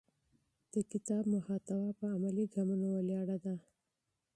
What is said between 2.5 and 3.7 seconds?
ګامونو ولاړه ده.